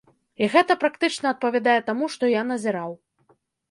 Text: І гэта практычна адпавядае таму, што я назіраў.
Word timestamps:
І 0.45 0.47
гэта 0.53 0.77
практычна 0.85 1.27
адпавядае 1.33 1.79
таму, 1.93 2.05
што 2.17 2.35
я 2.39 2.51
назіраў. 2.53 2.91